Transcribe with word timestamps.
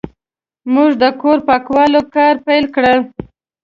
موږ 0.73 0.91
د 1.01 1.03
کور 1.21 1.37
پاکولو 1.47 2.01
کار 2.15 2.33
پیل 2.45 2.65
کړ. 2.75 2.95